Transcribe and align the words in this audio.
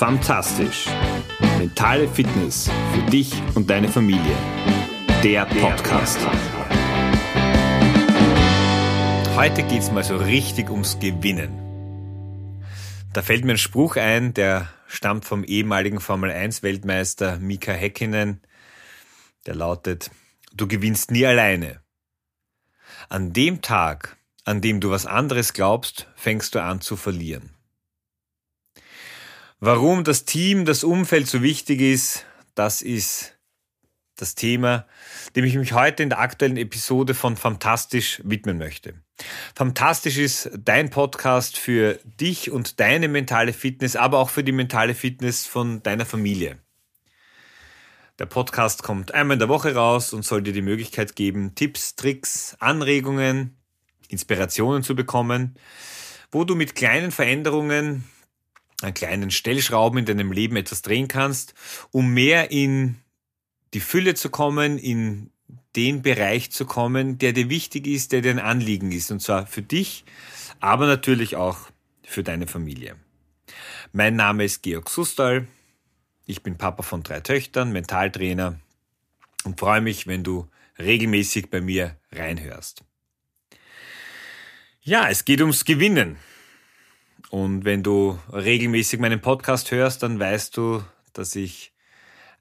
Fantastisch. 0.00 0.86
Mentale 1.58 2.08
Fitness 2.08 2.70
für 2.94 3.10
dich 3.10 3.34
und 3.54 3.68
deine 3.68 3.86
Familie. 3.86 4.34
Der 5.22 5.44
Podcast. 5.44 6.18
Heute 9.36 9.62
geht 9.64 9.82
es 9.82 9.92
mal 9.92 10.02
so 10.02 10.16
richtig 10.16 10.70
ums 10.70 10.98
Gewinnen. 11.00 12.64
Da 13.12 13.20
fällt 13.20 13.44
mir 13.44 13.52
ein 13.52 13.58
Spruch 13.58 13.96
ein, 13.96 14.32
der 14.32 14.70
stammt 14.86 15.26
vom 15.26 15.44
ehemaligen 15.44 16.00
Formel 16.00 16.30
1 16.30 16.62
Weltmeister 16.62 17.38
Mika 17.38 17.72
Häkkinen. 17.72 18.40
Der 19.44 19.54
lautet, 19.54 20.10
du 20.54 20.66
gewinnst 20.66 21.10
nie 21.10 21.26
alleine. 21.26 21.82
An 23.10 23.34
dem 23.34 23.60
Tag, 23.60 24.16
an 24.46 24.62
dem 24.62 24.80
du 24.80 24.90
was 24.90 25.04
anderes 25.04 25.52
glaubst, 25.52 26.08
fängst 26.16 26.54
du 26.54 26.62
an 26.62 26.80
zu 26.80 26.96
verlieren. 26.96 27.50
Warum 29.62 30.04
das 30.04 30.24
Team, 30.24 30.64
das 30.64 30.84
Umfeld 30.84 31.26
so 31.26 31.42
wichtig 31.42 31.82
ist, 31.82 32.24
das 32.54 32.80
ist 32.80 33.38
das 34.16 34.34
Thema, 34.34 34.86
dem 35.36 35.44
ich 35.44 35.54
mich 35.54 35.74
heute 35.74 36.02
in 36.02 36.08
der 36.08 36.18
aktuellen 36.18 36.56
Episode 36.56 37.12
von 37.12 37.36
Fantastisch 37.36 38.22
widmen 38.24 38.56
möchte. 38.56 38.94
Fantastisch 39.54 40.16
ist 40.16 40.50
dein 40.56 40.88
Podcast 40.88 41.58
für 41.58 42.00
dich 42.04 42.50
und 42.50 42.80
deine 42.80 43.08
mentale 43.08 43.52
Fitness, 43.52 43.96
aber 43.96 44.20
auch 44.20 44.30
für 44.30 44.42
die 44.42 44.52
mentale 44.52 44.94
Fitness 44.94 45.44
von 45.44 45.82
deiner 45.82 46.06
Familie. 46.06 46.58
Der 48.18 48.26
Podcast 48.26 48.82
kommt 48.82 49.12
einmal 49.12 49.34
in 49.34 49.40
der 49.40 49.50
Woche 49.50 49.74
raus 49.74 50.14
und 50.14 50.24
soll 50.24 50.40
dir 50.40 50.54
die 50.54 50.62
Möglichkeit 50.62 51.16
geben, 51.16 51.54
Tipps, 51.54 51.96
Tricks, 51.96 52.56
Anregungen, 52.60 53.58
Inspirationen 54.08 54.82
zu 54.82 54.96
bekommen, 54.96 55.58
wo 56.30 56.44
du 56.44 56.54
mit 56.54 56.74
kleinen 56.74 57.10
Veränderungen 57.10 58.04
an 58.82 58.94
kleinen 58.94 59.30
Stellschrauben 59.30 59.98
in 59.98 60.06
deinem 60.06 60.32
Leben 60.32 60.56
etwas 60.56 60.82
drehen 60.82 61.08
kannst, 61.08 61.54
um 61.90 62.12
mehr 62.12 62.50
in 62.50 62.96
die 63.74 63.80
Fülle 63.80 64.14
zu 64.14 64.30
kommen, 64.30 64.78
in 64.78 65.30
den 65.76 66.02
Bereich 66.02 66.50
zu 66.50 66.64
kommen, 66.64 67.18
der 67.18 67.32
dir 67.32 67.48
wichtig 67.48 67.86
ist, 67.86 68.12
der 68.12 68.22
dir 68.22 68.30
ein 68.30 68.38
Anliegen 68.38 68.92
ist, 68.92 69.10
und 69.10 69.20
zwar 69.20 69.46
für 69.46 69.62
dich, 69.62 70.04
aber 70.58 70.86
natürlich 70.86 71.36
auch 71.36 71.58
für 72.04 72.22
deine 72.22 72.46
Familie. 72.46 72.96
Mein 73.92 74.16
Name 74.16 74.44
ist 74.44 74.62
Georg 74.62 74.90
Sustal, 74.90 75.46
ich 76.26 76.42
bin 76.42 76.58
Papa 76.58 76.82
von 76.82 77.02
drei 77.02 77.20
Töchtern, 77.20 77.72
Mentaltrainer 77.72 78.58
und 79.44 79.58
freue 79.58 79.80
mich, 79.80 80.06
wenn 80.06 80.24
du 80.24 80.48
regelmäßig 80.78 81.50
bei 81.50 81.60
mir 81.60 81.96
reinhörst. 82.12 82.84
Ja, 84.82 85.08
es 85.08 85.24
geht 85.24 85.40
ums 85.40 85.64
Gewinnen. 85.64 86.16
Und 87.30 87.64
wenn 87.64 87.84
du 87.84 88.18
regelmäßig 88.32 88.98
meinen 88.98 89.20
Podcast 89.20 89.70
hörst, 89.70 90.02
dann 90.02 90.18
weißt 90.18 90.56
du, 90.56 90.82
dass 91.12 91.36
ich 91.36 91.72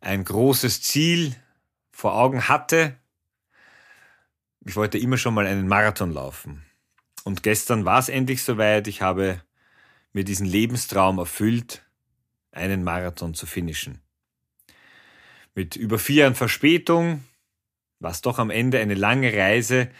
ein 0.01 0.23
großes 0.25 0.81
Ziel 0.81 1.35
vor 1.91 2.15
Augen 2.15 2.47
hatte. 2.47 2.95
Ich 4.65 4.75
wollte 4.75 4.97
immer 4.97 5.17
schon 5.17 5.35
mal 5.35 5.45
einen 5.45 5.67
Marathon 5.67 6.11
laufen. 6.11 6.65
Und 7.23 7.43
gestern 7.43 7.85
war 7.85 7.99
es 7.99 8.09
endlich 8.09 8.41
soweit. 8.41 8.87
Ich 8.87 9.03
habe 9.03 9.43
mir 10.11 10.23
diesen 10.23 10.47
Lebenstraum 10.47 11.19
erfüllt, 11.19 11.83
einen 12.51 12.83
Marathon 12.83 13.35
zu 13.35 13.45
finishen. 13.45 14.01
Mit 15.53 15.75
über 15.75 15.99
vier 15.99 16.23
Jahren 16.23 16.35
Verspätung 16.35 17.23
war 17.99 18.11
es 18.11 18.21
doch 18.21 18.39
am 18.39 18.49
Ende 18.49 18.79
eine 18.79 18.95
lange 18.95 19.31
Reise, 19.31 19.91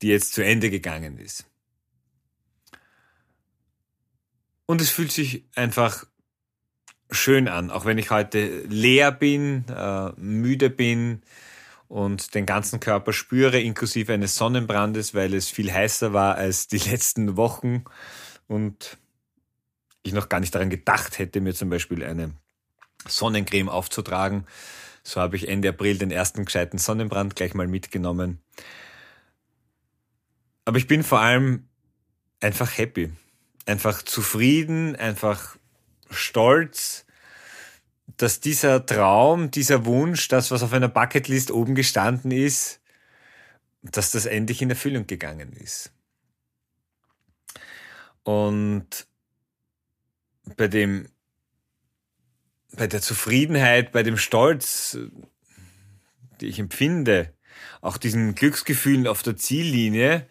die 0.00 0.08
jetzt 0.08 0.32
zu 0.32 0.42
Ende 0.42 0.70
gegangen 0.70 1.18
ist. 1.18 1.44
Und 4.70 4.80
es 4.80 4.90
fühlt 4.90 5.10
sich 5.10 5.42
einfach 5.56 6.06
schön 7.10 7.48
an, 7.48 7.72
auch 7.72 7.86
wenn 7.86 7.98
ich 7.98 8.12
heute 8.12 8.60
leer 8.68 9.10
bin, 9.10 9.64
äh, 9.68 10.12
müde 10.16 10.70
bin 10.70 11.22
und 11.88 12.36
den 12.36 12.46
ganzen 12.46 12.78
Körper 12.78 13.12
spüre, 13.12 13.58
inklusive 13.58 14.12
eines 14.12 14.36
Sonnenbrandes, 14.36 15.12
weil 15.12 15.34
es 15.34 15.48
viel 15.48 15.72
heißer 15.72 16.12
war 16.12 16.36
als 16.36 16.68
die 16.68 16.78
letzten 16.88 17.36
Wochen 17.36 17.82
und 18.46 18.96
ich 20.04 20.12
noch 20.12 20.28
gar 20.28 20.38
nicht 20.38 20.54
daran 20.54 20.70
gedacht 20.70 21.18
hätte, 21.18 21.40
mir 21.40 21.52
zum 21.52 21.68
Beispiel 21.68 22.04
eine 22.04 22.30
Sonnencreme 23.08 23.70
aufzutragen. 23.70 24.46
So 25.02 25.20
habe 25.20 25.34
ich 25.34 25.48
Ende 25.48 25.70
April 25.70 25.98
den 25.98 26.12
ersten 26.12 26.44
gescheiten 26.44 26.78
Sonnenbrand 26.78 27.34
gleich 27.34 27.54
mal 27.54 27.66
mitgenommen. 27.66 28.40
Aber 30.64 30.78
ich 30.78 30.86
bin 30.86 31.02
vor 31.02 31.18
allem 31.18 31.66
einfach 32.38 32.78
happy 32.78 33.10
einfach 33.66 34.02
zufrieden, 34.02 34.96
einfach 34.96 35.56
stolz, 36.10 37.06
dass 38.16 38.40
dieser 38.40 38.84
Traum, 38.84 39.50
dieser 39.50 39.84
Wunsch, 39.84 40.28
das, 40.28 40.50
was 40.50 40.62
auf 40.62 40.72
einer 40.72 40.88
Bucketlist 40.88 41.50
oben 41.50 41.74
gestanden 41.74 42.30
ist, 42.30 42.80
dass 43.82 44.10
das 44.12 44.26
endlich 44.26 44.60
in 44.62 44.70
Erfüllung 44.70 45.06
gegangen 45.06 45.52
ist. 45.52 45.92
Und 48.24 49.06
bei 50.56 50.68
dem, 50.68 51.08
bei 52.72 52.86
der 52.86 53.00
Zufriedenheit, 53.00 53.92
bei 53.92 54.02
dem 54.02 54.18
Stolz, 54.18 54.98
die 56.40 56.46
ich 56.46 56.58
empfinde, 56.58 57.32
auch 57.80 57.96
diesen 57.96 58.34
Glücksgefühlen 58.34 59.06
auf 59.06 59.22
der 59.22 59.36
Ziellinie, 59.36 60.26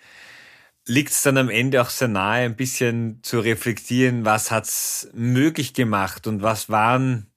liegt 0.89 1.11
es 1.11 1.21
dann 1.21 1.37
am 1.37 1.49
Ende 1.49 1.81
auch 1.81 1.91
sehr 1.91 2.07
nahe, 2.07 2.45
ein 2.45 2.55
bisschen 2.55 3.19
zu 3.21 3.39
reflektieren, 3.39 4.25
was 4.25 4.49
hat's 4.49 5.07
möglich 5.13 5.75
gemacht 5.75 6.25
und 6.25 6.41
was 6.41 6.69
waren, 6.69 7.27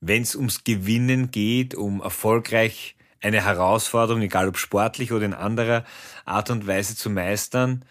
wenn 0.00 0.22
es 0.22 0.36
ums 0.36 0.62
Gewinnen 0.62 1.32
geht, 1.32 1.74
um 1.74 2.00
erfolgreich 2.00 2.96
eine 3.20 3.44
Herausforderung, 3.44 4.22
egal 4.22 4.46
ob 4.46 4.56
sportlich 4.56 5.10
oder 5.10 5.24
in 5.26 5.34
anderer 5.34 5.84
Art 6.24 6.48
und 6.50 6.68
Weise 6.68 6.94
zu 6.94 7.10
meistern, 7.10 7.84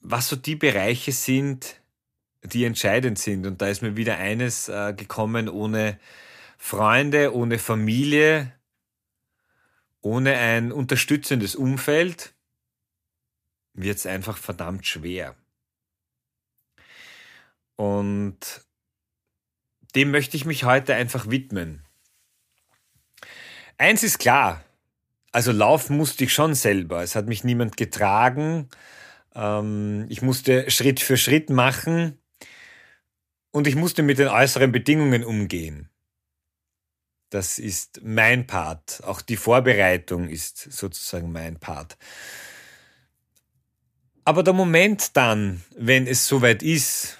was 0.00 0.28
so 0.28 0.36
die 0.36 0.54
Bereiche 0.54 1.10
sind, 1.10 1.80
die 2.44 2.64
entscheidend 2.64 3.18
sind. 3.18 3.46
Und 3.46 3.60
da 3.60 3.66
ist 3.66 3.82
mir 3.82 3.96
wieder 3.96 4.16
eines 4.16 4.68
äh, 4.68 4.94
gekommen, 4.96 5.48
ohne 5.48 5.98
Freunde, 6.56 7.34
ohne 7.34 7.58
Familie, 7.58 8.52
ohne 10.02 10.36
ein 10.36 10.70
unterstützendes 10.70 11.56
Umfeld, 11.56 12.34
wird 13.74 13.98
es 13.98 14.06
einfach 14.06 14.38
verdammt 14.38 14.86
schwer. 14.86 15.36
Und 17.76 18.38
dem 19.94 20.10
möchte 20.10 20.36
ich 20.36 20.44
mich 20.44 20.64
heute 20.64 20.94
einfach 20.94 21.28
widmen. 21.28 21.84
Eins 23.76 24.02
ist 24.02 24.18
klar, 24.18 24.64
also 25.32 25.50
laufen 25.50 25.96
musste 25.96 26.24
ich 26.24 26.32
schon 26.32 26.54
selber. 26.54 27.02
Es 27.02 27.16
hat 27.16 27.26
mich 27.26 27.42
niemand 27.42 27.76
getragen. 27.76 28.68
Ähm, 29.34 30.06
ich 30.08 30.22
musste 30.22 30.70
Schritt 30.70 31.00
für 31.00 31.16
Schritt 31.16 31.50
machen 31.50 32.18
und 33.50 33.66
ich 33.66 33.74
musste 33.74 34.02
mit 34.02 34.18
den 34.18 34.28
äußeren 34.28 34.70
Bedingungen 34.70 35.24
umgehen. 35.24 35.90
Das 37.30 37.58
ist 37.58 38.00
mein 38.04 38.46
Part. 38.46 39.02
Auch 39.02 39.20
die 39.20 39.36
Vorbereitung 39.36 40.28
ist 40.28 40.58
sozusagen 40.58 41.32
mein 41.32 41.58
Part. 41.58 41.98
Aber 44.24 44.42
der 44.42 44.54
Moment 44.54 45.16
dann, 45.16 45.62
wenn 45.76 46.06
es 46.06 46.26
soweit 46.26 46.62
ist, 46.62 47.18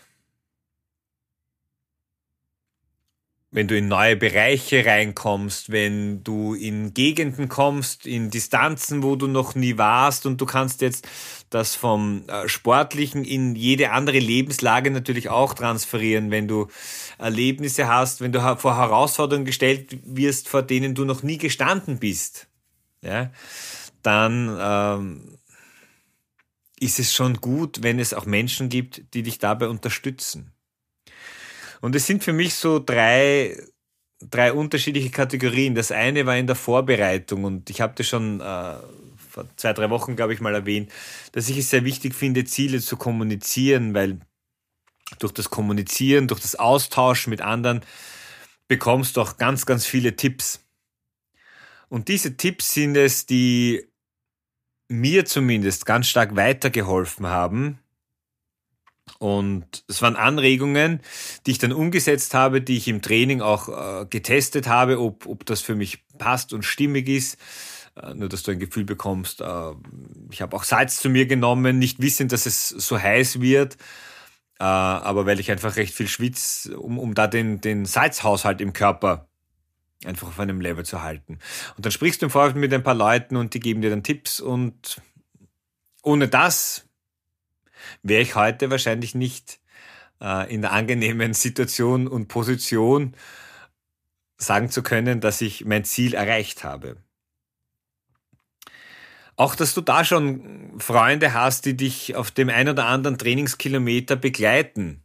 wenn 3.55 3.69
du 3.69 3.77
in 3.79 3.87
neue 3.87 4.17
Bereiche 4.17 4.85
reinkommst, 4.85 5.71
wenn 5.71 6.25
du 6.25 6.55
in 6.55 6.93
Gegenden 6.93 7.49
kommst, 7.49 8.05
in 8.05 8.31
Distanzen, 8.31 9.05
wo 9.05 9.15
du 9.15 9.29
noch 9.29 9.55
nie 9.55 9.79
warst 9.79 10.27
und 10.27 10.41
du 10.41 10.47
kannst 10.47 10.81
jetzt 10.81 11.06
das 11.51 11.77
vom 11.77 12.25
äh, 12.27 12.49
Sportlichen 12.49 13.25
in 13.25 13.55
jede 13.55 13.93
andere 13.93 14.19
Lebenslage 14.19 14.91
natürlich 14.91 15.29
auch 15.29 15.55
transferieren, 15.55 16.33
wenn 16.33 16.49
du 16.49 16.67
Erlebnisse 17.17 17.87
hast, 17.87 18.21
wenn 18.21 18.33
du 18.33 18.41
vor 18.59 18.77
Herausforderungen 18.77 19.47
gestellt 19.47 19.99
wirst, 20.05 20.49
vor 20.49 20.62
denen 20.62 20.97
du 20.97 21.05
noch 21.05 21.23
nie 21.23 21.39
gestanden 21.39 22.00
bist, 22.00 22.49
ja, 23.03 23.31
dann 24.03 24.57
ähm, 24.61 25.39
ist 26.85 26.99
es 26.99 27.15
schon 27.15 27.41
gut, 27.41 27.83
wenn 27.83 27.99
es 27.99 28.13
auch 28.13 28.27
Menschen 28.27 28.69
gibt, 28.69 29.15
die 29.15 29.23
dich 29.23 29.39
dabei 29.39 29.69
unterstützen. 29.69 30.53
Und 31.81 31.95
es 31.95 32.07
sind 32.07 32.23
für 32.23 32.33
mich 32.33 32.55
so 32.55 32.79
drei, 32.79 33.59
drei 34.21 34.53
unterschiedliche 34.53 35.11
Kategorien. 35.11 35.75
Das 35.75 35.91
eine 35.91 36.27
war 36.27 36.37
in 36.37 36.47
der 36.47 36.57
Vorbereitung 36.57 37.45
und 37.45 37.71
ich 37.71 37.81
habe 37.81 37.95
das 37.97 38.07
schon 38.07 38.41
äh, 38.41 38.77
vor 39.31 39.49
zwei, 39.57 39.73
drei 39.73 39.91
Wochen, 39.91 40.15
glaube 40.15 40.35
ich, 40.35 40.41
mal 40.41 40.55
erwähnt, 40.55 40.93
dass 41.33 41.49
ich 41.49 41.59
es 41.59 41.71
sehr 41.71 41.85
wichtig 41.85 42.15
finde, 42.15 42.45
Ziele 42.45 42.81
zu 42.81 42.97
kommunizieren, 42.97 43.95
weil 43.95 44.21
durch 45.19 45.33
das 45.33 45.51
Kommunizieren, 45.51 46.29
durch 46.29 46.41
das 46.41 46.55
Austauschen 46.55 47.31
mit 47.31 47.41
anderen 47.41 47.81
bekommst 48.69 49.17
du 49.17 49.23
auch 49.23 49.37
ganz, 49.37 49.67
ganz 49.67 49.87
viele 49.87 50.17
Tipps. 50.17 50.61
Und 51.89 52.09
diese 52.09 52.37
Tipps 52.37 52.75
sind 52.75 52.97
es, 52.97 53.27
die 53.27 53.87
mir 55.00 55.25
zumindest 55.25 55.87
ganz 55.87 56.06
stark 56.08 56.37
weitergeholfen 56.37 57.26
haben, 57.26 57.79
Und 59.19 59.85
es 59.88 60.02
waren 60.02 60.17
Anregungen, 60.17 61.00
die 61.46 61.52
ich 61.52 61.58
dann 61.58 61.73
umgesetzt 61.73 62.35
habe, 62.35 62.61
die 62.61 62.76
ich 62.76 62.88
im 62.88 63.02
Training 63.02 63.41
auch 63.43 63.69
äh, 63.69 64.06
getestet 64.06 64.67
habe, 64.67 64.99
ob, 65.00 65.26
ob 65.26 65.46
das 65.46 65.61
für 65.61 65.75
mich 65.75 66.05
passt 66.19 66.52
und 66.52 66.64
stimmig 66.64 67.08
ist. 67.08 67.38
Äh, 67.96 68.14
nur, 68.14 68.29
dass 68.29 68.43
du 68.43 68.52
ein 68.52 68.58
Gefühl 68.58 68.85
bekommst. 68.85 69.41
Äh, 69.41 69.73
ich 70.31 70.43
habe 70.43 70.56
auch 70.56 70.64
Salz 70.64 71.00
zu 71.00 71.11
mir 71.11 71.26
genommen, 71.26 71.79
nicht 71.79 72.00
wissend, 72.02 72.32
dass 72.32 72.47
es 72.47 72.69
so 72.69 72.99
heiß 73.00 73.40
wird. 73.40 73.76
Äh, 74.58 74.64
aber 74.64 75.26
weil 75.26 75.40
ich 75.40 75.50
einfach 75.50 75.76
recht 75.76 75.94
viel 75.94 76.08
schwitze, 76.08 76.79
um, 76.79 76.99
um 76.99 77.14
da 77.14 77.26
den, 77.26 77.61
den 77.61 77.87
Salzhaushalt 77.87 78.61
im 78.61 78.73
Körper 78.73 79.29
einfach 80.05 80.29
auf 80.29 80.41
einem 80.41 80.61
Level 80.61 80.85
zu 80.85 81.02
halten. 81.02 81.38
Und 81.76 81.85
dann 81.85 81.93
sprichst 81.93 82.23
du 82.23 82.26
im 82.26 82.31
Vorfeld 82.31 82.56
mit 82.56 82.73
ein 82.73 82.82
paar 82.82 82.94
Leuten 82.94 83.37
und 83.37 83.55
die 83.55 83.61
geben 83.61 83.81
dir 83.81 83.91
dann 83.91 84.02
Tipps 84.02 84.41
und 84.41 85.00
ohne 86.02 86.29
das 86.29 86.87
wäre 88.02 88.23
ich 88.23 88.35
heute 88.35 88.70
wahrscheinlich 88.70 89.14
nicht 89.14 89.61
äh, 90.20 90.52
in 90.52 90.62
der 90.62 90.73
angenehmen 90.73 91.35
Situation 91.35 92.06
und 92.06 92.29
Position, 92.29 93.14
sagen 94.37 94.70
zu 94.70 94.82
können, 94.82 95.20
dass 95.20 95.41
ich 95.41 95.64
mein 95.64 95.85
Ziel 95.85 96.14
erreicht 96.14 96.64
habe. 96.64 96.97
Auch, 99.37 99.56
dass 99.56 99.75
du 99.75 99.81
da 99.81 100.05
schon 100.05 100.79
Freunde 100.79 101.35
hast, 101.35 101.64
die 101.64 101.76
dich 101.76 102.14
auf 102.14 102.31
dem 102.31 102.49
ein 102.49 102.69
oder 102.69 102.87
anderen 102.87 103.19
Trainingskilometer 103.19 104.14
begleiten. 104.14 105.02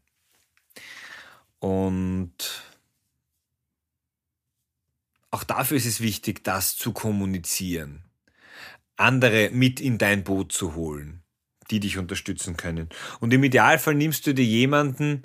Und 1.59 2.63
auch 5.31 5.44
dafür 5.44 5.78
ist 5.78 5.86
es 5.86 6.02
wichtig, 6.02 6.44
das 6.44 6.76
zu 6.76 6.92
kommunizieren. 6.92 8.04
Andere 8.96 9.50
mit 9.52 9.80
in 9.80 9.98
dein 9.98 10.24
Boot 10.24 10.52
zu 10.52 10.76
holen, 10.76 11.24
die 11.72 11.80
dich 11.80 11.98
unterstützen 11.98 12.58
können. 12.58 12.90
Und 13.20 13.34
im 13.34 13.44
Idealfall 13.44 13.96
nimmst 13.96 14.28
du 14.28 14.34
dir 14.34 14.46
jemanden, 14.46 15.24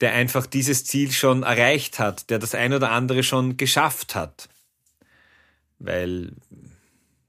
der 0.00 0.12
einfach 0.14 0.46
dieses 0.46 0.84
Ziel 0.84 1.12
schon 1.12 1.42
erreicht 1.42 1.98
hat, 1.98 2.30
der 2.30 2.38
das 2.38 2.54
ein 2.54 2.72
oder 2.72 2.90
andere 2.90 3.22
schon 3.22 3.56
geschafft 3.56 4.14
hat. 4.14 4.48
Weil 5.78 6.32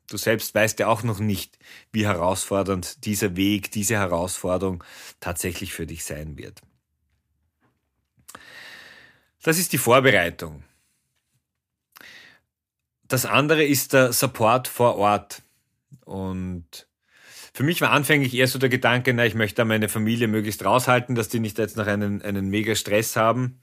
du 0.08 0.18
selbst 0.18 0.54
weißt 0.56 0.80
ja 0.80 0.88
auch 0.88 1.04
noch 1.04 1.20
nicht, 1.20 1.58
wie 1.92 2.06
herausfordernd 2.06 3.06
dieser 3.06 3.36
Weg, 3.36 3.72
diese 3.72 3.96
Herausforderung 3.96 4.84
tatsächlich 5.20 5.74
für 5.74 5.86
dich 5.86 6.06
sein 6.06 6.38
wird. 6.38 6.62
Das 9.44 9.58
ist 9.58 9.74
die 9.74 9.78
Vorbereitung. 9.78 10.64
Das 13.12 13.26
andere 13.26 13.66
ist 13.66 13.92
der 13.92 14.14
Support 14.14 14.70
vor 14.70 14.96
Ort. 14.96 15.42
Und 16.06 16.88
für 17.54 17.64
mich 17.64 17.82
war 17.82 17.92
anfänglich 17.92 18.34
eher 18.34 18.48
so 18.48 18.58
der 18.58 18.70
Gedanke, 18.70 19.14
na, 19.14 19.26
ich 19.26 19.36
möchte 19.36 19.66
meine 19.66 19.90
Familie 19.90 20.30
möglichst 20.30 20.64
raushalten, 20.64 21.14
dass 21.16 21.28
die 21.28 21.42
nicht 21.42 21.58
jetzt 21.58 21.76
noch 21.76 21.88
einen, 21.88 22.22
einen 22.22 22.48
mega 22.48 22.74
Stress 22.74 23.18
haben. 23.18 23.60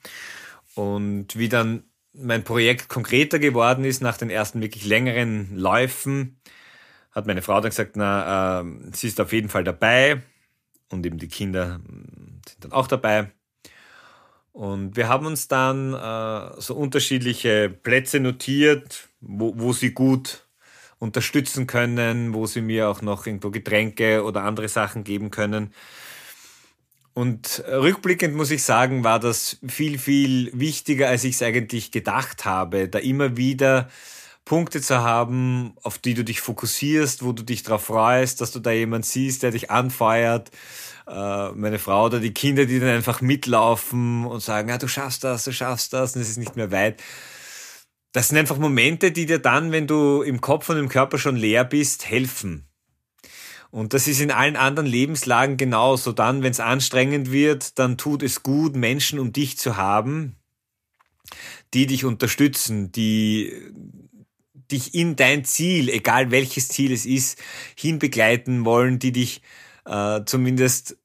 Und 0.75 1.39
wie 1.39 1.49
dann 1.49 1.85
mein 2.13 2.45
Projekt 2.45 2.91
konkreter 2.91 3.39
geworden 3.39 3.87
ist, 3.87 4.03
nach 4.03 4.19
den 4.19 4.29
ersten 4.29 4.61
wirklich 4.61 4.85
längeren 4.85 5.57
Läufen, 5.57 6.43
hat 7.13 7.27
meine 7.27 7.41
Frau 7.41 7.59
dann 7.63 7.71
gesagt, 7.71 7.97
na, 7.97 8.61
äh, 8.61 8.65
sie 8.93 9.09
ist 9.09 9.19
auf 9.19 9.33
jeden 9.33 9.49
Fall 9.49 9.65
dabei. 9.65 10.21
Und 10.91 11.07
eben 11.07 11.17
die 11.17 11.29
Kinder 11.29 11.81
sind 12.47 12.65
dann 12.65 12.73
auch 12.73 12.87
dabei. 12.87 13.31
Und 14.53 14.97
wir 14.97 15.09
haben 15.09 15.27
uns 15.27 15.49
dann 15.49 15.95
äh, 15.95 16.61
so 16.61 16.75
unterschiedliche 16.75 17.69
Plätze 17.71 18.21
notiert, 18.21 19.09
wo, 19.21 19.55
wo 19.57 19.73
sie 19.73 19.93
gut 19.93 20.47
unterstützen 20.99 21.67
können, 21.67 22.35
wo 22.35 22.47
sie 22.47 22.61
mir 22.61 22.89
auch 22.89 23.03
noch 23.03 23.27
irgendwo 23.27 23.51
Getränke 23.51 24.25
oder 24.25 24.43
andere 24.43 24.69
Sachen 24.69 25.05
geben 25.05 25.31
können. 25.31 25.73
Und 27.15 27.65
rückblickend 27.69 28.37
muss 28.37 28.51
ich 28.53 28.63
sagen, 28.63 29.03
war 29.03 29.19
das 29.19 29.59
viel, 29.67 29.99
viel 29.99 30.51
wichtiger, 30.55 31.09
als 31.09 31.25
ich 31.25 31.35
es 31.35 31.43
eigentlich 31.43 31.91
gedacht 31.91 32.45
habe, 32.45 32.89
da 32.89 33.01
immer 33.01 33.37
wieder 33.37 33.89
Punkte 34.49 34.81
zu 34.81 34.99
haben, 35.03 35.75
auf 35.83 35.99
die 35.99 36.15
du 36.15 36.25
dich 36.25 36.41
fokussierst, 36.41 37.23
wo 37.23 37.33
du 37.33 37.43
dich 37.43 37.63
darauf 37.63 37.85
freust, 37.85 38.41
dass 38.41 38.51
du 38.51 38.61
da 38.61 38.71
jemand 38.71 39.05
siehst, 39.05 39.43
der 39.43 39.51
dich 39.51 39.71
anfeuert, 39.71 40.51
äh, 41.07 41.51
meine 41.51 41.79
Frau 41.79 42.07
oder 42.07 42.19
die 42.19 42.33
Kinder, 42.33 42.65
die 42.65 42.81
dann 42.81 42.89
einfach 42.89 43.21
mitlaufen 43.21 44.25
und 44.25 44.41
sagen, 44.41 44.71
ja, 44.71 44.79
du 44.79 44.89
schaffst 44.89 45.23
das, 45.23 45.45
du 45.45 45.53
schaffst 45.53 45.93
das 45.93 46.17
und 46.17 46.23
es 46.23 46.31
ist 46.31 46.39
nicht 46.39 46.57
mehr 46.57 46.73
weit. 46.73 47.03
Das 48.13 48.29
sind 48.29 48.39
einfach 48.39 48.57
Momente, 48.57 49.13
die 49.13 49.27
dir 49.27 49.39
dann, 49.39 49.71
wenn 49.71 49.87
du 49.87 50.23
im 50.23 50.41
Kopf 50.41 50.71
und 50.71 50.79
im 50.79 50.89
Körper 50.89 51.19
schon 51.19 51.37
leer 51.37 51.65
bist, 51.65 52.09
helfen. 52.09 52.67
Und 53.71 53.93
das 53.93 54.09
ist 54.09 54.21
in 54.21 54.31
allen 54.31 54.57
anderen 54.57 54.89
Lebenslagen 54.89 55.59
genauso. 55.59 56.13
Dann, 56.13 56.43
wenn 56.43 56.53
es 56.53 56.61
anstrengend 56.61 57.31
wird, 57.31 57.79
dann 57.79 57.99
tut 57.99 58.23
es 58.23 58.43
gut, 58.43 58.77
Menschen 58.77 59.19
um 59.19 59.35
dich 59.35 59.59
zu 59.59 59.77
haben, 59.77 60.37
die 61.75 61.87
dich 61.87 62.07
unterstützen, 62.07 62.93
die 62.93 63.53
dich 64.71 64.95
in 64.95 65.17
dein 65.17 65.45
Ziel, 65.45 65.89
egal 65.89 66.31
welches 66.31 66.69
Ziel 66.69 66.93
es 66.93 67.07
ist, 67.07 67.39
hinbegleiten 67.77 68.65
wollen, 68.65 68.99
die 68.99 69.13
dich 69.13 69.43
äh, 69.87 70.21
zumindest 70.25 70.97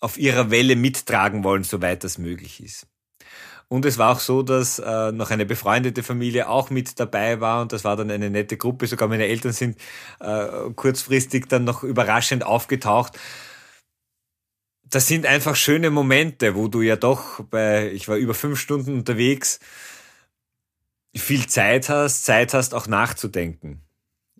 auf 0.00 0.18
ihrer 0.18 0.50
Welle 0.50 0.76
mittragen 0.76 1.44
wollen, 1.44 1.64
soweit 1.64 2.04
das 2.04 2.18
möglich 2.18 2.62
ist. 2.62 2.86
Und 3.68 3.84
es 3.84 3.98
war 3.98 4.12
auch 4.12 4.20
so, 4.20 4.42
dass 4.42 4.78
äh, 4.78 5.12
noch 5.12 5.30
eine 5.30 5.44
befreundete 5.44 6.02
Familie 6.02 6.48
auch 6.48 6.70
mit 6.70 6.98
dabei 6.98 7.40
war 7.40 7.60
und 7.60 7.72
das 7.72 7.84
war 7.84 7.96
dann 7.96 8.10
eine 8.10 8.30
nette 8.30 8.56
Gruppe. 8.56 8.86
Sogar 8.86 9.08
meine 9.08 9.26
Eltern 9.26 9.52
sind 9.52 9.78
äh, 10.20 10.70
kurzfristig 10.74 11.48
dann 11.48 11.64
noch 11.64 11.82
überraschend 11.82 12.44
aufgetaucht. 12.44 13.18
Das 14.84 15.06
sind 15.06 15.26
einfach 15.26 15.54
schöne 15.54 15.90
Momente, 15.90 16.54
wo 16.54 16.68
du 16.68 16.80
ja 16.80 16.96
doch 16.96 17.44
bei, 17.50 17.92
ich 17.92 18.08
war 18.08 18.16
über 18.16 18.32
fünf 18.32 18.58
Stunden 18.58 18.94
unterwegs, 18.94 19.60
viel 21.18 21.46
Zeit 21.46 21.88
hast, 21.88 22.24
Zeit 22.24 22.54
hast 22.54 22.74
auch 22.74 22.86
nachzudenken. 22.86 23.82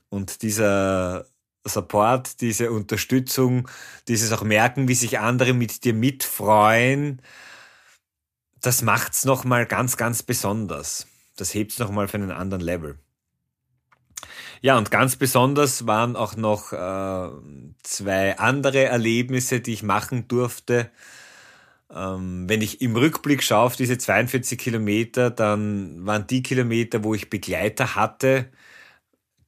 Und 0.08 0.42
dieser 0.42 1.26
Support, 1.64 2.40
diese 2.40 2.70
Unterstützung, 2.70 3.68
dieses 4.08 4.32
auch 4.32 4.42
merken, 4.42 4.88
wie 4.88 4.94
sich 4.94 5.18
andere 5.18 5.52
mit 5.52 5.84
dir 5.84 5.94
mitfreuen, 5.94 7.20
das 8.60 8.82
macht's 8.82 9.24
noch 9.24 9.44
mal 9.44 9.66
ganz, 9.66 9.96
ganz 9.96 10.22
besonders. 10.22 11.06
Das 11.36 11.54
hebt's 11.54 11.78
noch 11.78 11.90
mal 11.90 12.08
für 12.08 12.16
einen 12.16 12.32
anderen 12.32 12.62
Level. 12.62 12.98
Ja, 14.60 14.76
und 14.76 14.90
ganz 14.90 15.14
besonders 15.14 15.86
waren 15.86 16.16
auch 16.16 16.34
noch 16.34 16.72
äh, 16.72 17.30
zwei 17.84 18.38
andere 18.38 18.84
Erlebnisse, 18.84 19.60
die 19.60 19.72
ich 19.72 19.84
machen 19.84 20.26
durfte. 20.26 20.90
Ähm, 21.94 22.48
wenn 22.48 22.60
ich 22.60 22.80
im 22.82 22.96
Rückblick 22.96 23.42
schaue 23.42 23.64
auf 23.64 23.76
diese 23.76 23.96
42 23.96 24.58
Kilometer, 24.58 25.30
dann 25.30 26.04
waren 26.06 26.26
die 26.26 26.42
Kilometer, 26.42 27.02
wo 27.02 27.14
ich 27.14 27.30
Begleiter 27.30 27.94
hatte, 27.94 28.50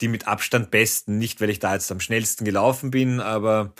die 0.00 0.08
mit 0.08 0.26
Abstand 0.26 0.70
besten. 0.70 1.18
Nicht, 1.18 1.40
weil 1.40 1.50
ich 1.50 1.58
da 1.58 1.74
jetzt 1.74 1.92
am 1.92 2.00
schnellsten 2.00 2.44
gelaufen 2.44 2.90
bin, 2.90 3.20
aber 3.20 3.74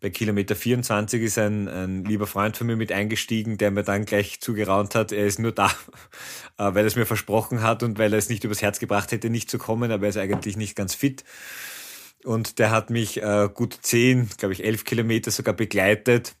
bei 0.00 0.10
Kilometer 0.10 0.56
24 0.56 1.22
ist 1.22 1.38
ein, 1.38 1.68
ein 1.68 2.04
lieber 2.04 2.26
Freund 2.26 2.56
von 2.56 2.66
mir 2.66 2.76
mit 2.76 2.90
eingestiegen, 2.90 3.58
der 3.58 3.70
mir 3.70 3.84
dann 3.84 4.06
gleich 4.06 4.40
zugeraunt 4.40 4.94
hat, 4.94 5.12
er 5.12 5.26
ist 5.26 5.38
nur 5.38 5.52
da, 5.52 5.66
äh, 6.58 6.74
weil 6.74 6.78
er 6.78 6.86
es 6.86 6.96
mir 6.96 7.06
versprochen 7.06 7.62
hat 7.62 7.82
und 7.82 7.98
weil 7.98 8.12
er 8.12 8.18
es 8.18 8.28
nicht 8.28 8.42
übers 8.42 8.62
Herz 8.62 8.80
gebracht 8.80 9.12
hätte, 9.12 9.30
nicht 9.30 9.50
zu 9.50 9.58
kommen, 9.58 9.92
aber 9.92 10.04
er 10.04 10.10
ist 10.10 10.16
eigentlich 10.16 10.56
nicht 10.56 10.74
ganz 10.74 10.94
fit. 10.94 11.24
Und 12.24 12.58
der 12.58 12.70
hat 12.70 12.90
mich 12.90 13.22
äh, 13.22 13.48
gut 13.52 13.78
zehn, 13.82 14.28
glaube 14.36 14.52
ich, 14.52 14.64
elf 14.64 14.84
Kilometer 14.84 15.30
sogar 15.30 15.54
begleitet 15.54 16.34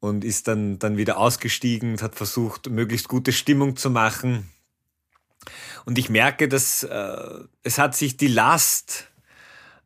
und 0.00 0.24
ist 0.24 0.48
dann, 0.48 0.78
dann 0.78 0.96
wieder 0.96 1.18
ausgestiegen 1.18 1.92
und 1.92 2.02
hat 2.02 2.14
versucht, 2.14 2.68
möglichst 2.68 3.08
gute 3.08 3.32
Stimmung 3.32 3.76
zu 3.76 3.90
machen. 3.90 4.50
Und 5.84 5.98
ich 5.98 6.10
merke, 6.10 6.48
dass 6.48 6.82
äh, 6.82 7.16
es 7.62 7.78
hat 7.78 7.94
sich 7.94 8.16
die 8.16 8.26
Last 8.26 9.10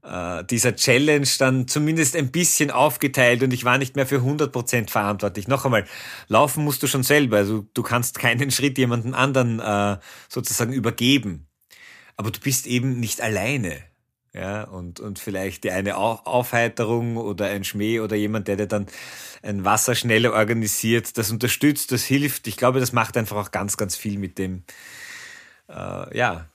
äh, 0.03 0.45
dieser 0.45 0.75
Challenge 0.77 1.29
dann 1.39 1.69
zumindest 1.69 2.17
ein 2.17 2.31
bisschen 2.31 2.71
aufgeteilt 2.71 3.43
und 3.43 3.53
ich 3.53 3.65
war 3.65 3.79
nicht 3.79 3.97
mehr 3.97 4.07
für 4.07 4.21
100% 4.21 4.89
verantwortlich. 4.89 5.47
Noch 5.49 5.65
einmal, 5.65 5.87
laufen 6.29 6.65
musst 6.65 6.83
du 6.83 6.87
schon 6.87 7.03
selber. 7.03 7.39
Also 7.39 7.67
du 7.75 7.83
kannst 7.83 8.19
keinen 8.19 8.51
Schritt 8.51 8.79
jemanden 8.79 9.15
anderen 9.15 9.61
äh, 9.61 9.99
sozusagen 10.29 10.73
übergeben. 10.73 11.49
Aber 12.17 12.31
du 12.31 12.41
bist 12.41 12.67
eben 12.67 12.99
nicht 13.01 13.21
alleine. 13.21 13.90
Ja, 14.33 14.63
und, 14.63 15.01
und 15.01 15.19
vielleicht 15.19 15.65
die 15.65 15.73
eine 15.73 15.97
Aufheiterung 15.97 17.17
oder 17.17 17.47
ein 17.47 17.65
Schmäh 17.65 17.99
oder 17.99 18.15
jemand, 18.15 18.47
der 18.47 18.57
dir 18.57 18.69
dann 18.69 18.87
ein 19.43 19.65
Wasser 19.65 19.97
schneller 19.97 20.33
organisiert, 20.33 21.19
das 21.19 21.33
unterstützt, 21.33 21.91
das 21.91 22.05
hilft. 22.05 22.47
Ich 22.47 22.57
glaube, 22.57 22.79
das 22.79 22.93
macht 22.93 23.17
einfach 23.17 23.37
auch 23.37 23.51
ganz, 23.51 23.77
ganz 23.77 23.97
viel 23.97 24.19
mit 24.19 24.39
dem, 24.39 24.63
äh, 25.69 26.17
ja, 26.17 26.49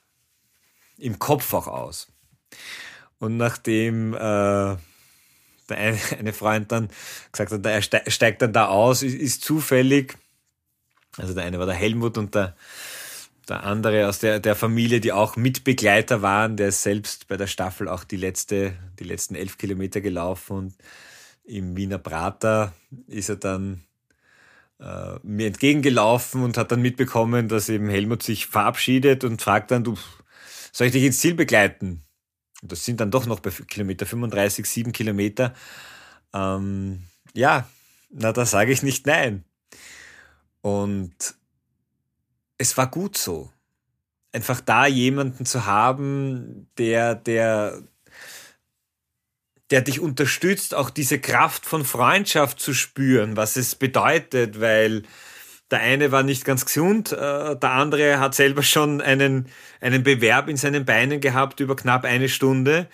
im 0.98 1.20
Kopf 1.20 1.54
auch 1.54 1.68
aus. 1.68 2.08
Und 3.20 3.36
nachdem 3.36 4.14
äh, 4.14 4.18
der 4.18 4.78
eine, 5.70 6.00
eine 6.18 6.34
Freund 6.34 6.72
dann 6.72 6.90
gesagt 7.34 7.52
hat, 7.52 7.66
er 7.66 7.82
steigt 7.82 8.42
dann 8.42 8.54
da 8.54 8.68
aus, 8.68 9.04
ist, 9.04 9.16
ist 9.16 9.44
zufällig, 9.44 10.18
also 11.18 11.34
der 11.34 11.44
eine 11.44 11.60
war 11.60 11.66
der 11.66 11.76
Helmut 11.76 12.18
und 12.18 12.36
der, 12.36 12.56
der 13.46 13.64
andere 13.64 14.08
aus 14.08 14.20
der, 14.20 14.40
der 14.40 14.56
Familie, 14.56 15.00
die 15.00 15.12
auch 15.12 15.36
Mitbegleiter 15.36 16.22
waren, 16.22 16.58
der 16.58 16.70
ist 16.70 16.84
selbst 16.84 17.28
bei 17.28 17.38
der 17.38 17.48
Staffel 17.48 17.88
auch 17.88 18.04
die 18.04 18.18
letzte, 18.18 18.74
die 19.00 19.04
letzten 19.04 19.36
elf 19.36 19.58
Kilometer 19.58 20.02
gelaufen 20.02 20.58
und 20.58 20.76
im 21.44 21.78
Wiener 21.78 22.00
Prater 22.00 22.74
ist 23.08 23.30
er 23.30 23.36
dann 23.36 23.84
äh, 24.80 25.20
mir 25.24 25.48
entgegengelaufen 25.48 26.44
und 26.44 26.58
hat 26.58 26.72
dann 26.72 26.82
mitbekommen, 26.82 27.48
dass 27.48 27.70
eben 27.70 27.90
Helmut 27.90 28.24
sich 28.24 28.48
verabschiedet 28.48 29.24
und 29.24 29.42
fragt 29.42 29.72
dann, 29.72 29.84
du, 29.84 29.96
soll 30.72 30.88
ich 30.88 30.94
dich 30.94 31.04
ins 31.04 31.20
Ziel 31.20 31.36
begleiten? 31.36 32.04
Und 32.62 32.72
das 32.72 32.84
sind 32.84 33.00
dann 33.00 33.12
doch 33.12 33.26
noch 33.26 33.40
bei 33.40 33.52
Kilometer 33.52 34.06
35, 34.06 34.66
7 34.66 34.92
Kilometer. 34.92 35.54
Ähm, 36.34 37.04
ja, 37.34 37.70
na, 38.10 38.34
da 38.34 38.46
sage 38.46 38.72
ich 38.72 38.82
nicht 38.82 39.06
nein. 39.06 39.44
Und 40.62 41.36
es 42.58 42.78
war 42.78 42.90
gut 42.90 43.18
so. 43.18 43.52
Einfach 44.32 44.62
da 44.62 44.86
jemanden 44.86 45.46
zu 45.46 45.66
haben, 45.66 46.70
der, 46.78 47.16
der, 47.16 47.82
der 49.72 49.82
dich 49.82 50.00
unterstützt, 50.00 50.76
auch 50.76 50.90
diese 50.90 51.20
Kraft 51.20 51.66
von 51.66 51.86
Freundschaft 51.86 52.60
zu 52.60 52.74
spüren, 52.74 53.38
was 53.38 53.56
es 53.56 53.76
bedeutet, 53.76 54.60
weil 54.60 55.04
der 55.72 55.80
eine 55.80 56.12
war 56.12 56.22
nicht 56.24 56.46
ganz 56.46 56.66
gesund, 56.66 57.12
äh, 57.12 57.56
der 57.56 57.72
andere 57.72 58.20
hat 58.20 58.36
selber 58.36 58.62
schon 58.62 59.02
einen, 59.02 59.48
einen 59.82 60.04
Bewerb 60.04 60.48
in 60.48 60.58
seinen 60.58 60.86
Beinen 60.86 61.22
gehabt 61.22 61.60
über 61.60 61.76
knapp 61.76 62.04
eine 62.04 62.30
Stunde. 62.30 62.88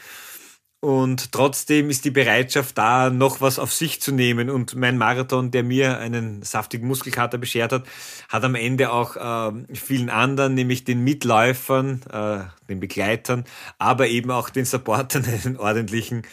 Und 0.83 1.31
trotzdem 1.31 1.91
ist 1.91 2.05
die 2.05 2.11
Bereitschaft 2.11 2.75
da, 2.75 3.11
noch 3.11 3.39
was 3.39 3.59
auf 3.59 3.71
sich 3.71 4.01
zu 4.01 4.11
nehmen. 4.11 4.49
Und 4.49 4.75
mein 4.75 4.97
Marathon, 4.97 5.51
der 5.51 5.61
mir 5.63 5.99
einen 5.99 6.41
saftigen 6.41 6.87
Muskelkater 6.87 7.37
beschert 7.37 7.71
hat, 7.71 7.83
hat 8.29 8.43
am 8.43 8.55
Ende 8.55 8.91
auch 8.91 9.15
äh, 9.15 9.75
vielen 9.75 10.09
anderen, 10.09 10.55
nämlich 10.55 10.83
den 10.83 11.03
Mitläufern, 11.03 12.01
äh, 12.11 12.45
den 12.67 12.79
Begleitern, 12.79 13.45
aber 13.77 14.07
eben 14.07 14.31
auch 14.31 14.49
den 14.49 14.65
Supportern 14.65 15.23
einen 15.45 15.57
ordentlichen 15.57 16.23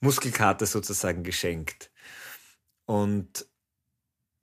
Muskelkater 0.00 0.64
sozusagen 0.64 1.22
geschenkt. 1.22 1.90
Und 2.86 3.46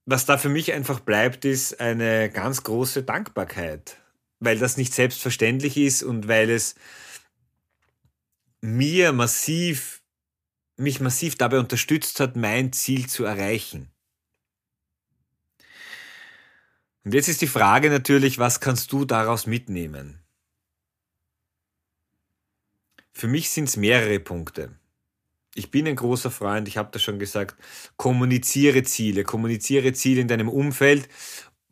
was 0.05 0.27
da 0.27 0.37
für 0.37 0.49
mich 0.49 0.71
einfach 0.71 0.99
bleibt, 0.99 1.45
ist 1.45 1.79
eine 1.79 2.29
ganz 2.29 2.61
große 2.61 3.01
Dankbarkeit, 3.01 3.97
weil 4.39 4.59
das 4.59 4.77
nicht 4.77 4.93
selbstverständlich 4.93 5.77
ist 5.77 6.03
und 6.03 6.27
weil 6.27 6.51
es 6.51 6.75
mir 8.61 9.13
massiv, 9.13 10.03
mich 10.77 10.99
massiv 10.99 11.35
dabei 11.35 11.59
unterstützt 11.59 12.19
hat, 12.19 12.35
mein 12.35 12.73
Ziel 12.73 13.07
zu 13.07 13.23
erreichen. 13.23 13.91
Und 17.03 17.13
jetzt 17.13 17.29
ist 17.29 17.41
die 17.41 17.47
Frage 17.47 17.89
natürlich, 17.89 18.37
was 18.37 18.59
kannst 18.59 18.91
du 18.91 19.05
daraus 19.05 19.47
mitnehmen? 19.47 20.23
Für 23.13 23.27
mich 23.27 23.49
sind 23.49 23.69
es 23.69 23.77
mehrere 23.77 24.19
Punkte 24.19 24.77
ich 25.57 25.71
bin 25.71 25.87
ein 25.87 25.95
großer 25.95 26.29
Freund, 26.29 26.67
ich 26.67 26.77
habe 26.77 26.89
das 26.91 27.01
schon 27.01 27.17
gesagt, 27.17 27.55
kommuniziere 27.97 28.83
Ziele, 28.83 29.23
kommuniziere 29.23 29.91
Ziele 29.93 30.21
in 30.21 30.27
deinem 30.27 30.49
Umfeld, 30.49 31.09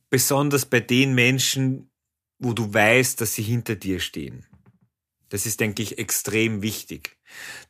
besonders 0.09 0.65
bei 0.65 0.79
den 0.79 1.13
Menschen, 1.13 1.89
wo 2.39 2.53
du 2.53 2.73
weißt, 2.73 3.21
dass 3.21 3.35
sie 3.35 3.43
hinter 3.43 3.75
dir 3.75 3.99
stehen. 3.99 4.45
Das 5.29 5.45
ist, 5.45 5.59
denke 5.59 5.81
ich, 5.81 5.97
extrem 5.97 6.61
wichtig. 6.61 7.17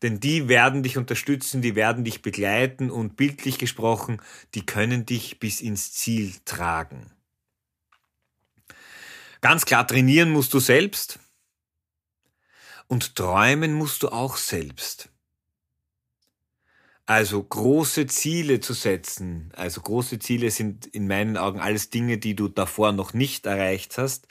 Denn 0.01 0.19
die 0.19 0.47
werden 0.47 0.83
dich 0.83 0.97
unterstützen, 0.97 1.61
die 1.61 1.75
werden 1.75 2.03
dich 2.03 2.21
begleiten 2.21 2.91
und 2.91 3.15
bildlich 3.15 3.57
gesprochen, 3.57 4.21
die 4.53 4.65
können 4.65 5.05
dich 5.05 5.39
bis 5.39 5.61
ins 5.61 5.93
Ziel 5.93 6.33
tragen. 6.43 7.11
Ganz 9.41 9.65
klar, 9.65 9.87
trainieren 9.87 10.31
musst 10.31 10.53
du 10.53 10.59
selbst 10.59 11.19
und 12.87 13.15
träumen 13.15 13.73
musst 13.73 14.03
du 14.03 14.09
auch 14.09 14.37
selbst. 14.37 15.09
Also 17.07 17.43
große 17.43 18.07
Ziele 18.07 18.59
zu 18.59 18.73
setzen, 18.73 19.51
also 19.55 19.81
große 19.81 20.17
Ziele 20.17 20.49
sind 20.49 20.87
in 20.87 21.07
meinen 21.07 21.37
Augen 21.37 21.59
alles 21.59 21.91
Dinge, 21.91 22.17
die 22.17 22.35
du 22.35 22.47
davor 22.47 22.91
noch 22.91 23.13
nicht 23.13 23.45
erreicht 23.45 23.99
hast, 23.99 24.27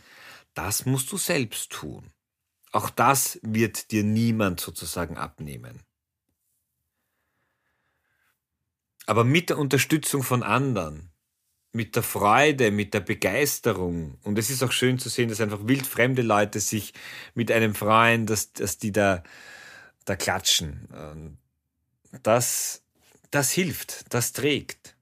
das 0.54 0.85
musst 0.85 1.12
du 1.12 1.16
selbst 1.16 1.71
tun. 1.71 2.11
Auch 2.75 2.90
das 2.90 3.38
wird 3.43 3.93
dir 3.93 4.02
niemand 4.02 4.59
sozusagen 4.59 5.16
abnehmen. 5.16 5.85
Aber 9.07 9.23
mit 9.23 9.50
der 9.50 9.59
Unterstützung 9.59 10.25
von 10.25 10.43
anderen, 10.43 11.12
mit 11.71 11.95
der 11.95 12.02
Freude, 12.02 12.73
mit 12.73 12.93
der 12.93 12.99
Begeisterung, 12.99 14.19
und 14.25 14.37
es 14.38 14.50
ist 14.50 14.64
auch 14.64 14.73
schön 14.73 14.99
zu 14.99 15.09
sehen, 15.09 15.28
dass 15.28 15.40
einfach 15.40 15.69
wildfremde 15.69 16.23
Leute 16.23 16.59
sich 16.59 16.95
mit 17.35 17.52
einem 17.52 17.76
freuen, 17.76 18.26
dass, 18.26 18.52
dass 18.52 18.76
die 18.76 18.90
da, 18.90 19.23
da 20.04 20.16
klatschen 20.16 21.38
das, 22.23 22.83
das 23.31 23.52
hilft, 23.52 24.12
das 24.12 24.33
trägt. 24.33 24.94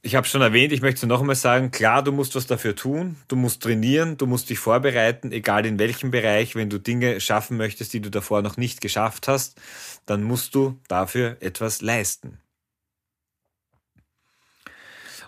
Ich 0.00 0.14
habe 0.14 0.28
schon 0.28 0.42
erwähnt, 0.42 0.72
ich 0.72 0.80
möchte 0.80 1.08
noch 1.08 1.20
einmal 1.20 1.34
sagen, 1.34 1.72
klar, 1.72 2.04
du 2.04 2.12
musst 2.12 2.36
was 2.36 2.46
dafür 2.46 2.76
tun, 2.76 3.16
du 3.26 3.34
musst 3.34 3.62
trainieren, 3.64 4.16
du 4.16 4.26
musst 4.26 4.48
dich 4.48 4.60
vorbereiten, 4.60 5.32
egal 5.32 5.66
in 5.66 5.80
welchem 5.80 6.12
Bereich, 6.12 6.54
wenn 6.54 6.70
du 6.70 6.78
Dinge 6.78 7.20
schaffen 7.20 7.56
möchtest, 7.56 7.92
die 7.92 8.00
du 8.00 8.08
davor 8.08 8.42
noch 8.42 8.56
nicht 8.56 8.80
geschafft 8.80 9.26
hast, 9.26 9.60
dann 10.06 10.22
musst 10.22 10.54
du 10.54 10.80
dafür 10.86 11.36
etwas 11.40 11.82
leisten. 11.82 12.40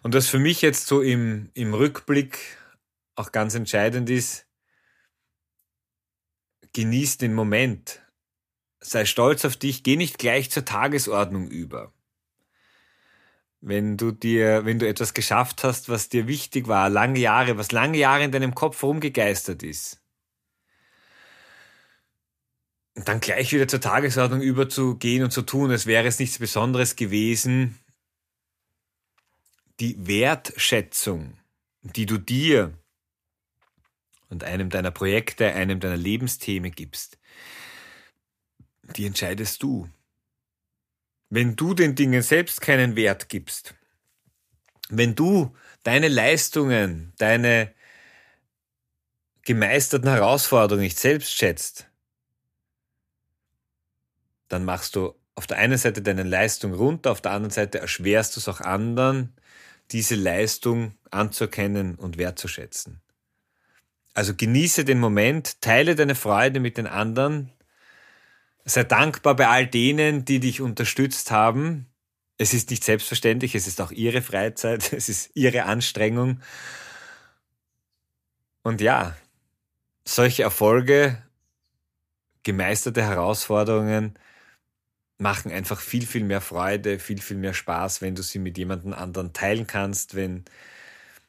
Und 0.03 0.15
was 0.15 0.29
für 0.29 0.39
mich 0.39 0.63
jetzt 0.63 0.87
so 0.87 1.03
im, 1.03 1.51
im 1.55 1.75
Rückblick 1.75 2.39
auch 3.17 3.33
ganz 3.33 3.55
entscheidend 3.55 4.09
ist, 4.09 4.47
genieß 6.73 7.19
den 7.19 7.35
Moment. 7.35 8.03
Sei 8.81 9.05
stolz 9.05 9.45
auf 9.45 9.57
dich, 9.57 9.83
geh 9.83 9.97
nicht 9.97 10.19
gleich 10.19 10.51
zur 10.51 10.65
Tagesordnung 10.65 11.49
über. 11.49 11.93
Wenn 13.61 13.97
du 13.97 14.11
dir, 14.11 14.65
wenn 14.65 14.79
du 14.79 14.89
etwas 14.89 15.13
geschafft 15.13 15.65
hast, 15.65 15.89
was 15.89 16.09
dir 16.09 16.27
wichtig 16.27 16.67
war, 16.67 16.89
lange 16.89 17.19
Jahre, 17.19 17.59
was 17.59 17.73
lange 17.73 17.99
Jahre 17.99 18.25
in 18.25 18.33
deinem 18.33 18.55
Kopf 18.55 18.83
rumgegeistert 18.83 19.63
ist, 19.63 20.01
und 23.01 23.09
dann 23.09 23.21
gleich 23.21 23.53
wieder 23.53 23.69
zur 23.69 23.81
Tagesordnung 23.81 24.43
überzugehen 24.43 25.23
und 25.25 25.31
zu 25.31 25.43
tun, 25.43 25.71
als 25.71 25.87
wäre 25.87 26.07
es 26.07 26.19
nichts 26.19 26.39
Besonderes 26.39 26.97
gewesen, 26.97 27.79
die 29.81 30.07
Wertschätzung, 30.07 31.39
die 31.81 32.05
du 32.05 32.19
dir 32.19 32.77
und 34.29 34.45
einem 34.45 34.69
deiner 34.69 34.91
Projekte, 34.91 35.53
einem 35.53 35.81
deiner 35.81 35.97
Lebensthemen 35.97 36.73
gibst, 36.73 37.19
die 38.97 39.07
entscheidest 39.07 39.63
du. 39.63 39.89
Wenn 41.31 41.55
du 41.55 41.75
den 41.75 41.95
Dingen 41.95 42.23
selbst 42.23 42.61
keinen 42.61 42.97
Wert 42.97 43.29
gibst, 43.29 43.75
wenn 44.89 45.15
du 45.15 45.57
deine 45.85 46.09
Leistungen, 46.09 47.13
deine 47.19 47.73
gemeisterten 49.43 50.09
Herausforderungen 50.09 50.83
nicht 50.83 50.99
selbst 50.99 51.33
schätzt, 51.33 51.89
dann 54.49 54.65
machst 54.65 54.97
du 54.97 55.15
auf 55.37 55.47
der 55.47 55.59
einen 55.59 55.79
Seite 55.79 56.03
deine 56.03 56.25
Leistung 56.25 56.75
runter, 56.75 57.13
auf 57.13 57.21
der 57.21 57.31
anderen 57.31 57.53
Seite 57.53 57.79
erschwerst 57.79 58.35
du 58.35 58.41
es 58.41 58.49
auch 58.49 58.61
anderen, 58.61 59.33
diese 59.93 60.17
Leistung 60.17 60.95
anzuerkennen 61.11 61.95
und 61.95 62.19
wertzuschätzen. 62.19 63.01
Also 64.13 64.35
genieße 64.35 64.85
den 64.85 64.99
Moment, 64.99 65.61
teile 65.61 65.95
deine 65.95 66.17
Freude 66.17 66.59
mit 66.59 66.77
den 66.77 66.89
anderen, 66.89 67.53
sei 68.65 68.85
dankbar 68.85 69.37
bei 69.37 69.49
all 69.49 69.67
denen, 69.67 70.25
die 70.25 70.41
dich 70.41 70.61
unterstützt 70.61 71.31
haben. 71.31 71.87
Es 72.39 72.55
ist 72.55 72.71
nicht 72.71 72.85
selbstverständlich, 72.85 73.55
es 73.55 73.67
ist 73.67 73.81
auch 73.81 73.91
ihre 73.93 74.23
Freizeit, 74.23 74.93
es 74.93 75.09
ist 75.09 75.31
ihre 75.35 75.65
Anstrengung. 75.65 76.41
Und 78.63 78.81
ja, 78.81 79.17
solche 80.05 80.43
Erfolge, 80.43 81.23
gemeisterte 82.43 83.03
Herausforderungen 83.03 84.19
machen 85.19 85.53
einfach 85.53 85.81
viel, 85.81 86.07
viel 86.07 86.25
mehr 86.25 86.41
Freude, 86.41 86.99
viel, 86.99 87.21
viel 87.21 87.37
mehr 87.37 87.55
Spaß, 87.55 88.01
wenn 88.01 88.15
du 88.15 88.23
sie 88.23 88.39
mit 88.39 88.57
jemandem 88.57 88.95
anderen 88.95 89.33
teilen 89.33 89.67
kannst, 89.67 90.15
wenn, 90.15 90.45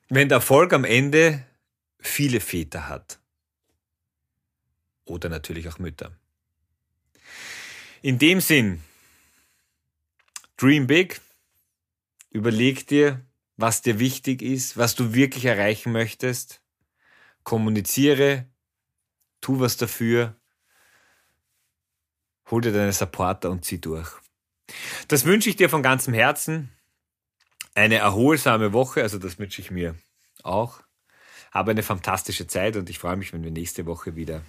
wenn 0.10 0.30
der 0.30 0.38
Erfolg 0.38 0.74
am 0.74 0.86
Ende 0.86 1.46
viele 2.00 2.40
Väter 2.40 2.88
hat. 2.88 3.20
Oder 5.06 5.30
natürlich 5.30 5.68
auch 5.68 5.78
Mütter. 5.78 6.16
In 8.04 8.18
dem 8.18 8.42
Sinn, 8.42 8.82
dream 10.58 10.88
big, 10.88 11.22
überleg 12.32 12.88
dir, 12.88 13.24
was 13.58 13.84
dir 13.84 14.00
wichtig 14.00 14.42
ist, 14.42 14.76
was 14.76 14.96
du 14.96 15.14
wirklich 15.14 15.46
erreichen 15.46 15.92
möchtest, 15.92 16.64
kommuniziere, 17.44 18.48
tu 19.40 19.60
was 19.60 19.78
dafür, 19.78 20.36
hol 22.50 22.62
dir 22.62 22.74
deine 22.74 22.92
Supporter 22.92 23.52
und 23.52 23.66
zieh 23.66 23.80
durch. 23.80 24.10
Das 25.08 25.26
wünsche 25.26 25.52
ich 25.52 25.56
dir 25.56 25.70
von 25.70 25.84
ganzem 25.84 26.16
Herzen. 26.16 26.72
Eine 27.76 27.98
erholsame 27.98 28.74
Woche, 28.74 29.04
also 29.04 29.20
das 29.20 29.38
wünsche 29.38 29.62
ich 29.62 29.70
mir 29.70 29.96
auch. 30.42 30.82
Habe 31.52 31.70
eine 31.70 31.84
fantastische 31.84 32.48
Zeit 32.48 32.78
und 32.78 32.90
ich 32.90 32.98
freue 32.98 33.16
mich, 33.16 33.32
wenn 33.32 33.44
wir 33.44 33.52
nächste 33.52 33.86
Woche 33.86 34.16
wieder 34.16 34.44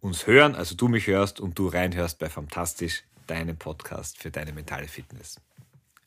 uns 0.00 0.26
hören, 0.26 0.54
also 0.54 0.74
du 0.74 0.88
mich 0.88 1.06
hörst 1.06 1.40
und 1.40 1.58
du 1.58 1.68
reinhörst 1.68 2.18
bei 2.18 2.28
Fantastisch, 2.28 3.04
deinem 3.26 3.56
Podcast 3.56 4.18
für 4.18 4.30
deine 4.30 4.52
mentale 4.52 4.88
Fitness. 4.88 5.40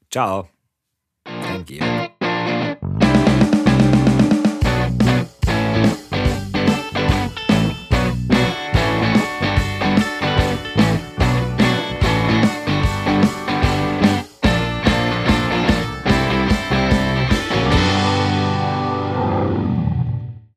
Ciao, 0.10 0.50
dein 1.26 1.66
Georg. 1.66 2.12